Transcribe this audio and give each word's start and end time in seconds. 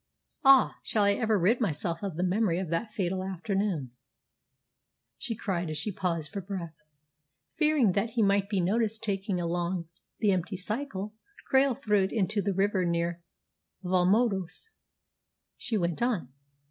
Ah, 0.43 0.79
shall 0.81 1.03
I 1.03 1.13
ever 1.13 1.37
rid 1.37 1.61
myself 1.61 2.01
of 2.01 2.15
the 2.15 2.23
memory 2.23 2.57
of 2.57 2.69
that 2.69 2.89
fatal 2.89 3.23
afternoon?" 3.23 3.91
she 5.19 5.35
cried 5.35 5.69
as 5.69 5.77
she 5.77 5.91
paused 5.91 6.31
for 6.31 6.41
breath. 6.41 6.73
"Fearing 7.51 7.91
that 7.91 8.09
he 8.17 8.23
might 8.23 8.49
be 8.49 8.61
noticed 8.61 9.03
taking 9.03 9.39
along 9.39 9.89
the 10.17 10.31
empty 10.31 10.57
cycle, 10.57 11.13
Krail 11.53 11.79
threw 11.79 12.01
it 12.05 12.11
into 12.11 12.41
the 12.41 12.51
river 12.55 12.83
near 12.83 13.21
Valmondois," 13.83 14.71
she 15.55 15.77
went 15.77 16.01
on. 16.01 16.33